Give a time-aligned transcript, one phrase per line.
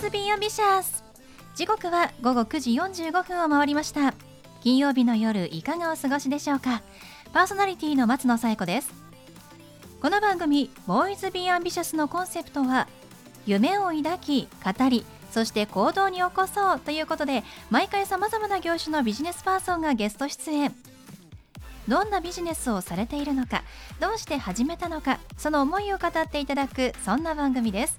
[0.00, 1.04] ズビーアンビシャス。
[1.54, 4.14] 時刻は午後9時45分を回りました。
[4.62, 6.82] 金曜日の夜いかがお過ごしでしょうか。
[7.34, 8.94] パーソナリティの松野紗友子です。
[10.00, 12.88] この番組ボーイズビーアンビシャスのコンセプトは
[13.44, 20.74] 夢を抱き語りそして行動に起こそうということで毎回さまざまな業種のビジネスパーソンがゲスト出演。
[21.88, 23.64] どんなビジネスをされているのか
[24.00, 27.98] どうして始めたのかその思いを語っていただくそんな番組です。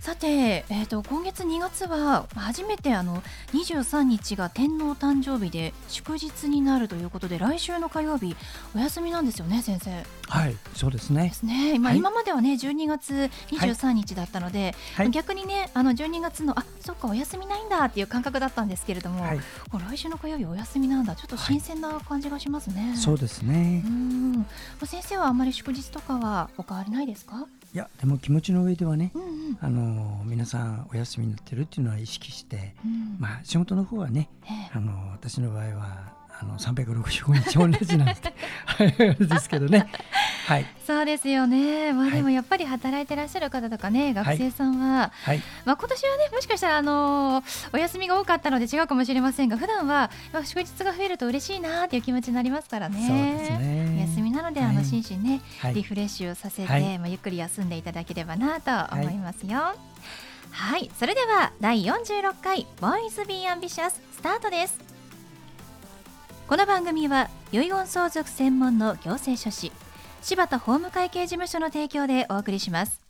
[0.00, 8.36] さて、えーと、今月2月は初めてあの23日が天皇誕生日で祝日になるということで来週の火曜日
[8.76, 10.04] お休みなんですよね先生。
[10.28, 11.28] はいそうですね。
[11.28, 19.40] ですね、まあ、今まではね12月23日だったので、はい、逆にねあの12月のあそっかお休みないんだっていう感覚だったんですけれども、はい、
[19.90, 21.16] 来週の火曜日お休みなんだ。
[21.16, 22.94] ちょっと新鮮な感じがしますね。
[22.96, 23.82] そうですね。
[23.86, 24.46] うん。
[24.84, 27.46] 先生はあんまり祝日とかはお変わりないですか？
[27.74, 34.30] いやでも気持ちの上ではね、うんうん、あの皆さんお休みになってるっていうのは意識して、うん、まあ仕事の方はね、
[34.72, 38.14] あの私の場合はあの365日同じなん
[38.98, 39.86] で ですけどね。
[40.46, 47.42] はい、そうですよね、まあ、でもやっぱり働いてらっしゃる方とかね、はい、学生さんは、はい、まあ今年はねもしかしたらあの
[47.72, 50.10] お休みが多かったので違うかもしれませんが普段は
[50.44, 53.06] 祝日が増えると嬉しいなっていう気持ちになりますからね。
[53.06, 54.06] そうですね。
[54.14, 55.40] 休みなので、あの心身ね、
[55.72, 59.74] リフレッシュさせて、まあゆっくり休んでいただければなと思いますよ。
[60.50, 64.78] はい、それでは第46回ボーイズビーアンビシャススタートです。
[66.46, 69.72] この番組は遺言相続専門の行政書士
[70.24, 73.02] 柴田法務会計事務所の提供でお送りします。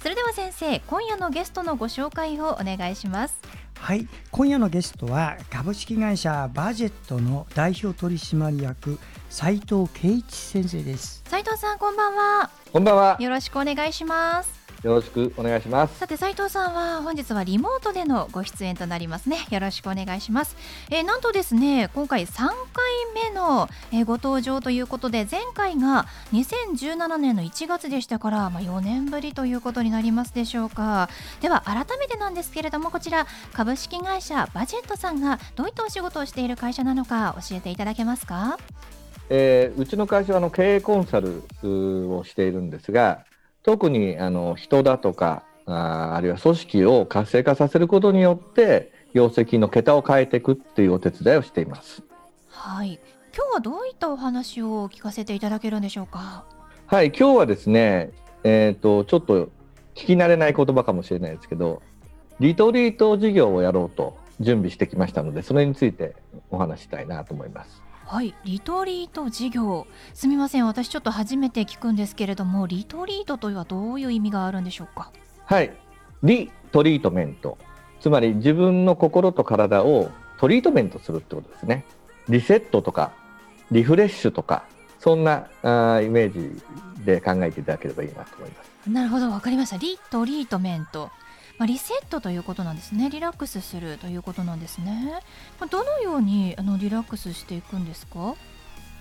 [0.00, 3.38] それでは先生今夜のゲストのご紹介をお願いします。
[3.78, 8.98] はい今夜のゲストは株式会社バジェットの代表取締役
[9.28, 11.22] 斉藤圭一先生です。
[11.26, 12.50] 斉藤さんこんばんは。
[12.72, 13.16] こんばんは。
[13.20, 15.98] よろしくお願いしますよろしくお願いします。
[15.98, 19.46] さて斉藤さんは本日はリモートでのご出演となりますね。
[19.50, 20.56] よろしくお願いします、
[20.90, 22.54] えー、なんとですね今回3回
[23.14, 31.08] 目の、えー、ご登場ということで前回が2017年の1月でしたから、まあ、4年ぶりということになりますでしょうか。
[31.40, 38.58] では改めてなんですけれどもこちら株式会社バジェットさんがどういったお仕事をしている会社なのか教えていただけますか？
[39.30, 43.24] えー、うちの会社はあの経営コンサルをしているんですが、
[43.62, 52.02] 特にあの人だとかああるいは組織を活性化させることによって業績の桁を変えていくっていうお手伝いをしています。
[52.48, 52.98] はい。
[53.34, 56.44] 今日はどういったお話を聞かせていただけるんでしょうか？
[56.86, 57.08] はい。
[57.08, 58.10] 今日はですね、
[58.44, 59.46] えっ、ー、とちょっと
[59.94, 61.82] 聞き慣れない言葉かもしれないですけど、
[62.40, 66.16] リトリート事業をやろうと準備してきましたので、それについて
[66.50, 67.82] お話したいなと思います。
[68.04, 68.34] はい。
[68.44, 69.86] リトリート事業。
[70.12, 70.66] すみません。
[70.66, 75.10] 私ちょっと初めて聞くんですけれどもリトリートとはどういう意味があるんでしょうか？
[75.46, 75.72] はい。
[76.22, 77.58] リトリートメント。
[78.00, 81.84] つまり自分の心と体をトリートメントするってことですね。
[82.28, 83.12] リセットとか
[83.70, 84.64] リフレッシュとか
[84.98, 86.62] そんなあイメージ
[87.04, 88.90] で考えていただければいいなと思います。
[88.90, 89.30] なるほど。
[89.30, 89.76] わかりました。
[89.76, 91.10] リトリートメント
[91.62, 93.08] まあ、リセットということなんですね。
[93.08, 95.12] リラックスするということなんですね、
[95.60, 98.34] まあ、どのようにあのリラックスしていくんですか？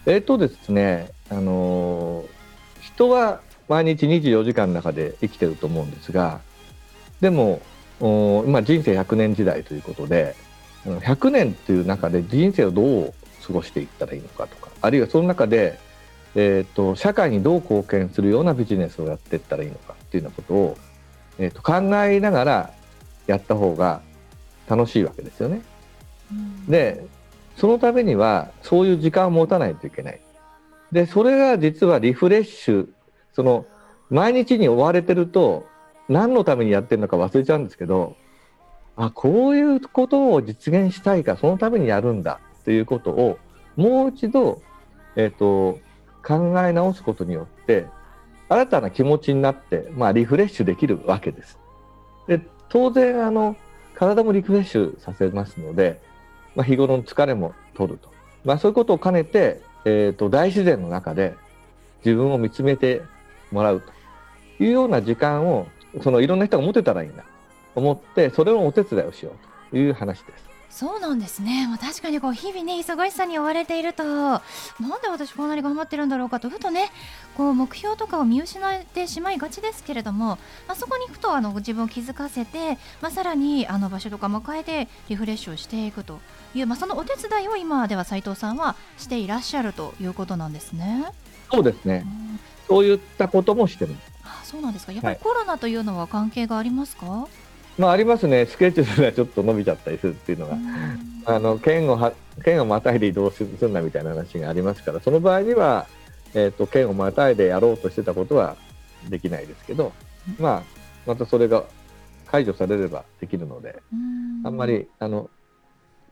[0.06, 2.28] えっ、とですねあのー、
[2.82, 6.42] 人は毎日24時間の中で生きてると思うんですが
[7.20, 7.64] でも
[8.00, 10.36] 今人生100年時代ということで
[10.86, 15.80] 100年っていう中で人生をどう過ごしていったらいいのかとかあるいはその中で、
[16.36, 20.78] えーと社会にどう貢献するようなビジネスをやっていったらいいのかっていうようなことを
[21.42, 21.74] えーと、考
[22.06, 22.74] えながら
[23.26, 24.02] やった方が
[24.70, 25.62] 楽しいわけですよね。
[26.32, 27.04] うん、で
[27.58, 30.22] そのためにはそういう時間を持たないといけない。
[30.92, 32.90] でそれが実はリフレッシュ
[33.34, 33.66] その
[34.10, 35.66] 毎日に追われてると
[36.08, 38.16] 何のためにやってるのか忘れちゃうんですけど
[38.96, 43.40] あこういうことを実現したいかそのためにやるんだということを
[43.78, 44.62] もう一度、
[45.16, 45.80] えーと
[46.24, 47.88] 考え直すことによって
[48.52, 51.58] 新たな気持ちになって、まあ、リフレッシュできるわけです。
[52.28, 53.56] で当然あの
[53.96, 56.02] 体もリフレッシュさせますので、
[56.54, 58.10] まあ、日頃の疲れも取ると、
[58.44, 61.34] まあ、そういうことを兼ねて、えーと、大自然の中で
[62.04, 63.04] 自分を見つめて
[63.52, 63.82] もらう
[64.58, 65.68] というような時間を
[66.04, 67.24] そのいろんな人が持てたらいいなと
[67.76, 70.51] 思ってそれをお手伝いをしようという話です。
[70.72, 74.42] そうなんですね、まあ、確かにこう日々ね忙しさに追われているとなん
[75.02, 76.90] で私こんなに頑張ってるんだろうかとふとね
[77.36, 80.38] こう目標とかを見失ってしまいがちですけれども、
[80.68, 86.20] まあ、そこに行くとあの自分を気づかせて、まあ、さらにあの場所とかも変えてリフレッシュをしていくと
[86.56, 91.06] いう、まあ、そのお手伝いを今では斉藤さんはしていらっしゃるということなんですね。
[91.52, 94.94] そうですね、うん、そういったこともしてるあそうなんですか。
[94.94, 97.41] やっぱりコロナというのは関係がありますか、はい
[97.78, 100.58] まあ、ありますね、スケジュールがちょっと伸びちゃったりするっていうのが、
[101.26, 102.14] あの県をは
[102.44, 105.88] 県をまたいで移動するんだみたいな話がありますから、その場合には、
[106.34, 108.56] えーと、県をまたいでやろうとしてたことは
[109.10, 109.94] できないですけど、
[110.40, 110.64] まあ、
[111.06, 111.64] またそれが
[112.28, 113.82] 解除されればできるので、
[114.44, 115.30] あんまりあの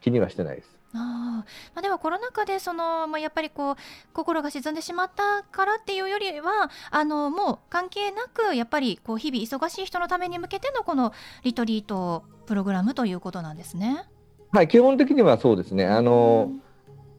[0.01, 0.78] 気にはしてないです。
[0.93, 1.45] あ
[1.75, 3.75] まあ、ではコロナ禍でその、まあ、やっぱりこう
[4.11, 11.13] 心が沈んでしまったからっていうよりはあのもう関係なくやっぱりこう日々忙しい人のために向けてのこの
[11.43, 14.03] リトリートプログラムということなんですね。
[14.51, 15.85] はい基本的にはそうですね。
[15.85, 16.51] あの、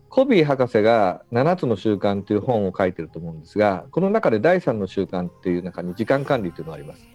[0.09, 7.09] コビー博士が7つの習慣という本を書いてると思うんですがこの中で第3の習慣っていう中に時間管理というのがあります。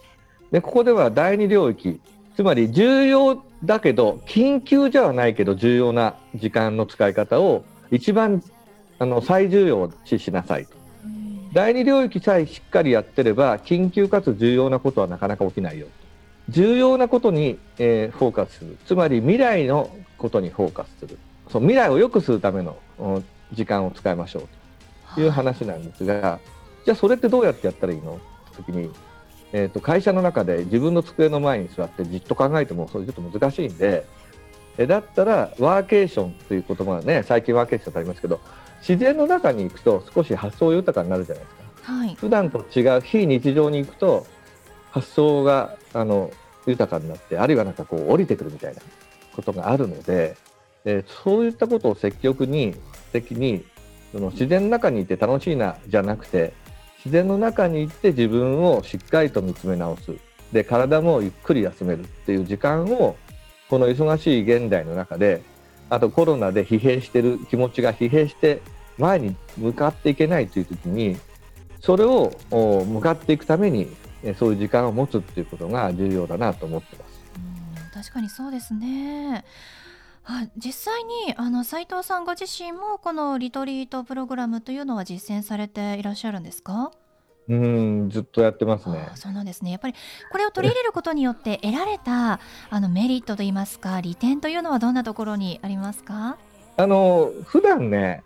[0.51, 1.99] でここでは第2領域
[2.35, 8.43] つまり重要だけど緊急じゃないけど重要な時間の使い方を一番
[8.99, 10.75] あの最重要視しなさいと。
[11.53, 15.87] 第二領域さえしっかりやってれば緊急かつ重要なことはなかなか起きないよ。
[16.49, 18.77] 重要なことに、えー、フォーカスする。
[18.85, 21.17] つまり未来のことにフォーカスする。
[21.49, 22.77] そう未来を良くするための
[23.53, 24.47] 時間を使いましょう
[25.15, 26.39] という話なんですが
[26.83, 28.15] じゃあそれってどうやってやったらいいの？
[28.15, 28.17] っ
[28.51, 28.89] て時に
[29.57, 34.05] えー、と会社の中で自分の机の前に座ってじっと考えてもそれちょっと難しいんで、
[34.77, 38.41] えだったらワーケーションという言葉がね最近ワーケーションとありますけど
[38.79, 41.55] 自然の中に行くと少し発想豊かになるじゃないです
[41.85, 44.27] か、はい、普段と違う非日常に行くと
[44.91, 46.31] 発想があの
[46.65, 48.81] 豊かになってあるいはなんかこう降りてくるみたいな
[49.33, 50.35] ことがあるので、
[50.83, 52.75] えー、そういったことを積極に
[53.13, 53.63] 的に
[54.11, 56.51] その自然の中にいて楽しいなじゃなくて
[57.05, 60.13] 自然の中に行って自分をしっかりと見つめ直す
[60.51, 63.15] で体もゆっくり休めるっていう時間を
[63.69, 65.41] この忙しい現代の中で
[65.89, 68.61] あとコロナで疲弊してる気持ちが疲弊して
[68.97, 71.17] 前に向かっていけないという時に
[71.79, 73.87] それを向かっていくために
[74.39, 77.15] そういう時間を持つっていうことが重要だなと思ってます。
[77.93, 79.45] 確かにそうですね。
[80.25, 86.91] は実際にあの斉藤さんご自身もこのリトリートプログラムというのは実践されていらっしゃるんですか？
[87.47, 89.07] うんずっとやってますね。
[89.13, 89.69] そうなんですね。
[89.69, 89.93] やっぱり
[90.31, 92.39] これを取り入れることによって得られた
[92.71, 96.37] あのメリットといいますか利点というのはどんなところにありますか？
[96.77, 98.23] あの普段ね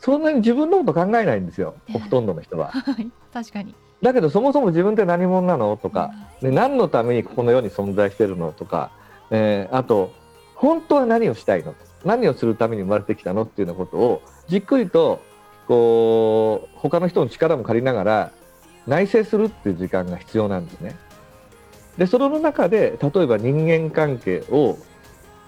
[0.00, 1.76] そんなに自分のこと考えないんですよ。
[1.92, 2.70] ほとんどの人は。
[2.74, 3.76] はい、確かに。
[4.02, 6.12] だけどそもそも自分って何者なのとか、
[6.42, 8.90] で何のためにここの世に存在してるのとか、
[9.30, 10.12] えー、あと
[10.58, 11.74] 本当は何をしたいの？
[12.04, 13.44] 何をするために生まれてきたの？
[13.44, 15.22] っていうようなことをじっくりと
[15.68, 18.32] こう他の人の力も借りながら
[18.86, 20.96] 内省するっていう時間が必要なんですね。
[21.96, 24.78] でその中で例えば人間関係を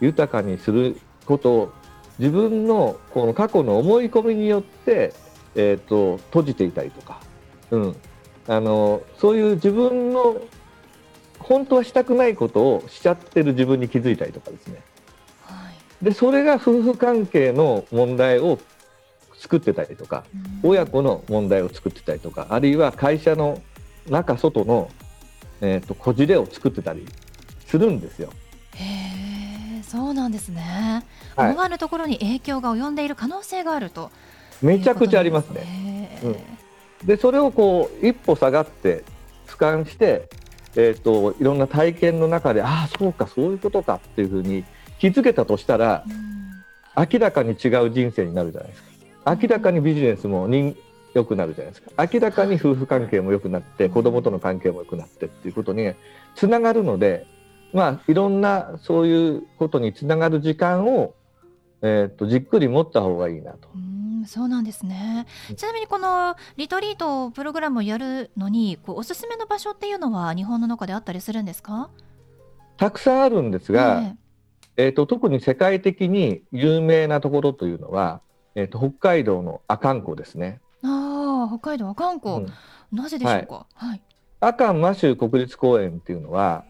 [0.01, 1.73] 豊かにすることを
[2.19, 5.15] 自分のこの過去の思い込みによって、
[5.55, 7.21] えーと、閉じていたりとか、
[7.71, 7.97] うん、
[8.47, 10.37] あのそういう自分の
[11.39, 14.83] 本当はしたくないことをしちゃってる自分に気づいたりとかですね。
[16.03, 18.59] でそれが夫婦関係の問題を
[19.37, 20.25] 作ってたりとか、
[20.63, 23.61] 親子の問題を作ってたりとかあるいは会社の
[24.09, 24.91] 中外の、
[25.61, 27.07] えーと、こじれを作ってたり
[27.67, 28.31] するんですよ。
[28.75, 28.85] へ
[29.79, 31.05] えそうなんですね。
[31.37, 34.11] はい、思わぬところに影響が及んでいる可能性があると
[34.63, 36.21] めちゃくちゃありますね。
[36.23, 39.05] うん、でそれをこう一歩下がって
[39.47, 40.29] 俯瞰して、
[40.77, 44.65] えーといろんな体験の中でああそうかそういうことかっていうふうに
[45.01, 46.05] 気づけたとしたら、
[46.97, 48.83] 明らかに違う人生になるじゃないです
[49.25, 49.37] か。
[49.43, 50.77] 明らかにビジネスも人
[51.15, 52.09] 良くなるじゃないですか。
[52.13, 55.95] 明らかに夫婦関係も良くなって子供との関係も良くなってっていうことに
[56.37, 57.27] つながるので
[57.73, 61.15] まあいろんなそういうことにつながる時間を、
[61.83, 63.69] えー、とじっくり持った方がいいなと。
[64.27, 65.27] そうなんですね。
[65.57, 71.89] ちなみにこのリトリートプログラムをやるのにこうおすすめの場所っていうのは日本の中であったりするんですか？
[72.77, 74.17] たくさんあるんですが、え
[74.81, 78.23] えーと、特に世界的に有名なところというのは、
[78.55, 80.61] えーと、北海道の阿寒湖ですね。
[80.83, 83.89] ああ北海道阿寒湖、うん、なぜでしょうか、はい。
[83.91, 84.03] はい、
[84.41, 86.65] 阿寒摩周国立公園っていうのは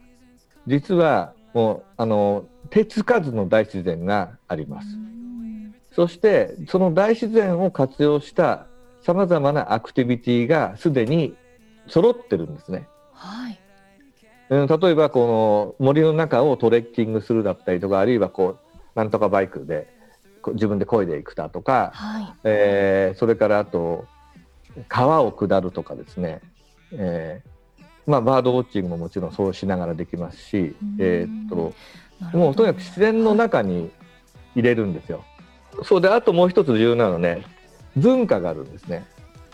[0.67, 4.89] 実はもうあの手つかずの大自然があります。
[5.93, 8.67] そしてその大自然を活用した
[9.03, 11.37] さまざまなアクティビティがすでに
[11.87, 12.89] 揃ってるんですね。
[14.51, 19.89] うん、例えばこの森の中をトレッキングするだったりとかあるいはこうなんとかバイクで
[20.55, 24.07] 自分で漕いでいくだとか、はい、えー、それからあと
[24.89, 26.41] 川を下るとかですね、
[26.93, 27.51] えー
[28.11, 31.73] まあ、バードウォッチングももちろんそうしながらできますし、えー、っと
[32.37, 33.91] もうとにかく自然の中に
[34.57, 35.25] 入れるんですよ。
[35.85, 37.45] そうであともう一つ重要なのはね
[37.97, 39.07] 文化があるんですね。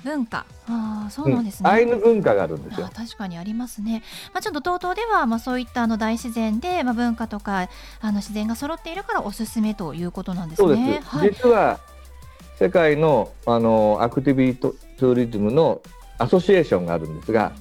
[0.06, 0.46] 文化。
[0.68, 2.88] あそうなんですね、うん、アイヌ文化があるんですよ。
[2.94, 7.68] 確かにありますね、まあ、ちょっと TOTO では、まあ、そういったあの大自然で、まあ、文化とか
[8.00, 11.00] あの自然が揃っているからおすすめということなんですね。
[11.02, 11.08] す。
[11.08, 11.80] はい、実は
[12.58, 15.82] 世界のあのアクティビティツーリズムの
[16.18, 17.52] アソシエーションがあるんですが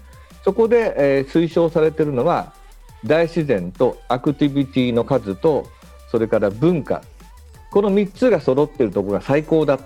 [0.44, 2.54] そこで、えー、推奨されているのは
[3.04, 5.68] 大自然とアクティビティの数と
[6.12, 7.02] それから文化。
[7.72, 9.78] この3つが揃っているところが最高だ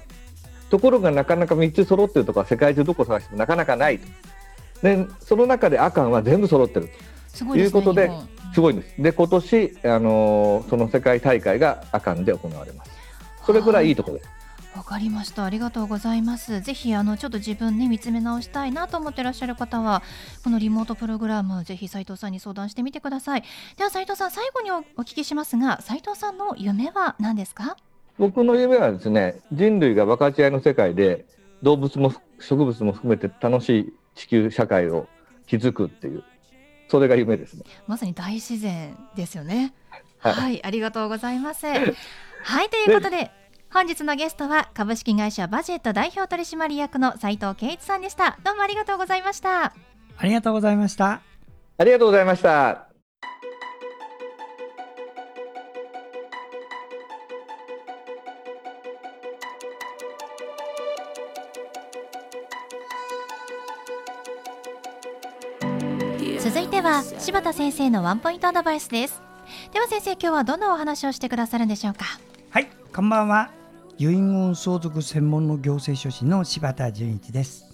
[0.69, 4.07] ところがなかなか3つ揃ってるところは世界中どこ探してもなかなかないと
[4.81, 6.89] でその中でアカンは全部揃ってる
[7.37, 8.11] ということで、
[8.53, 9.01] すごいんです。
[9.01, 12.91] で今年、あのー、その世界大会がアカンで行われます。
[13.45, 14.29] それくらいいいところです。
[14.75, 15.43] わかりました。
[15.45, 16.61] ありがとうございます。
[16.61, 20.01] ぜひあのちょっと自分ね見つめ直したいなと思ってらっしゃる方は
[20.43, 23.43] このリモートプログラムぜひ斉藤さんに相談してみてください。
[23.77, 27.77] では斉藤さん最後にお聞きしますが斉藤さんの夢は何ですか？
[28.19, 31.25] 僕の夢はですね人類が分かち合いの世界で
[31.63, 35.07] 動物も植物も含めて楽しい地球社会を
[35.47, 36.23] 築くっていう
[36.89, 37.63] それが夢ですね。
[37.87, 39.73] まさに大自然ですよね。
[40.17, 41.65] はい、はい、ありがとうございます。
[41.65, 42.69] はい。
[42.69, 43.31] ということで
[43.71, 48.37] 本日のゲストは株式会社バジェット代表取締役の斉藤圭一さんでした。
[48.43, 49.73] どうもありがとうございました。
[50.17, 51.21] ありがとうございました。
[51.77, 52.88] ありがとうございました
[66.41, 69.21] 続いては柴田先生のワンポイントアドバイスです。
[69.73, 72.05] では先生今日はどんなお話をしてくださるんでしょうか？
[72.49, 73.51] はいこんばんは。
[73.97, 77.65] 遺言相続専門の行政書士の柴田純一です。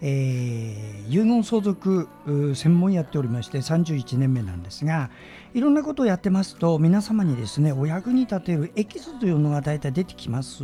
[0.00, 2.08] えー、遺言相続
[2.54, 5.10] 専門やっておりまして31年目なんですが
[5.54, 10.62] いろんなことをやってますと皆様にですねお役に立てるエキスというのが大体出てきます。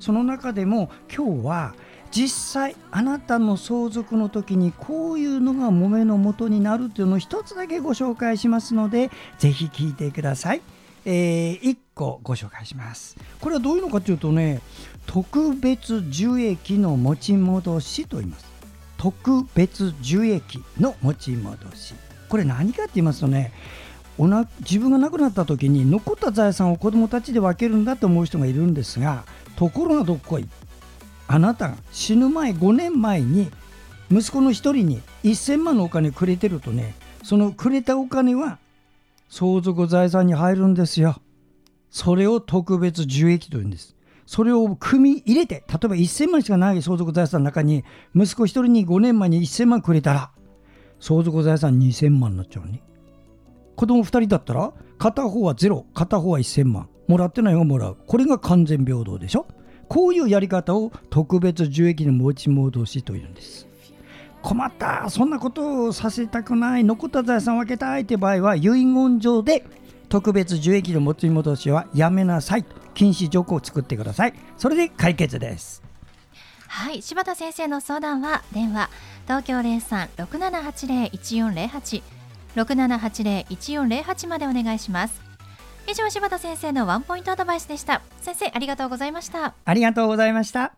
[0.00, 1.74] その中でも今日は
[2.12, 2.28] 実
[2.62, 10.62] 際あなたの相続の時にこういうのが揉めの元になるというのを一つだけご紹介しますのでぜひ聞いてください。
[11.04, 13.16] えー、1個ご紹介します。
[13.40, 14.60] これはどういうのかというとね
[15.06, 18.44] 特別受益の持ち戻しと言います。
[18.98, 21.94] 特別受益の持ち戻し。
[22.28, 23.52] これ何かって言いますとね
[24.18, 29.24] おな自分が亡くなった時に残った財産を子どもたちで分けるんだと思う人がいるんですが
[29.56, 30.48] ところがどっこい
[31.34, 33.50] あなたが死ぬ前5年前に
[34.10, 38.58] 息子の1人に1000万のお金くれてるとねそのくれたお金は
[39.30, 41.16] 相続財産に入るんですよ。
[41.90, 43.96] それを特別受益というんです。
[44.26, 47.84] それを組み入れて、例えば1000万しかない相続財産の中に、
[48.14, 50.30] 息子1人に5年前に1000万くれたら、
[51.00, 52.82] 相続財産2000万になっちゃうね。
[53.76, 56.88] 子供2人だったら、片方は0、片方は1000万。
[57.08, 57.96] もらってない方がもらう。
[58.06, 59.46] これが完全平等でしょ？
[59.92, 63.68] こういうやり方を特別受益の持ち戻しというんです。
[64.40, 69.66] 困ったそんなことをさせたくない残った財産を分けたいという場合は遺言状で
[70.08, 74.34] 特別受益の持ち戻しはやめなさい禁止条項を作ってください。
[74.56, 75.82] それで解決です。
[76.68, 78.88] はい柴田先生の相談は電話
[79.26, 82.02] 東京0367801408
[82.56, 85.31] 6780-1408までお願いします。
[85.88, 88.00] 以上柴田先生のワンポイントアドバイスでした。
[88.20, 89.54] 先生ありがとうございました。
[89.64, 90.74] ありがとうございました。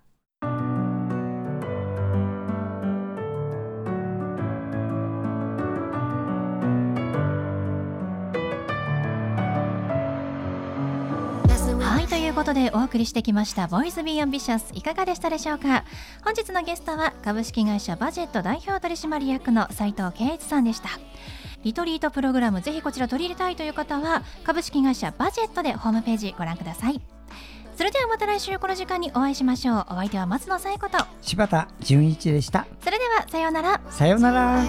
[11.80, 15.84] はいということでお送りしてきました「ボイズビーアンビシャスいかがでしたでしょうか？
[16.25, 20.88] 本日のゲストは株式会社バジェット代表取締役の斉藤圭一さんでした
[21.64, 27.00] リトリートプログラムぜひこちら取り入れたいという方は株式会社バジェットでホームページご覧ください。
[27.76, 29.87] それではまた来週この時間にお会いしましょう。
[29.90, 32.66] お相手は松野紗友子と柴田純一でした。
[32.80, 33.80] それではさようなら。
[33.90, 34.62] さようなら